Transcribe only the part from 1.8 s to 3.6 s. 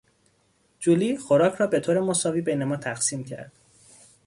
مساوی بین ما تقسیم کرد.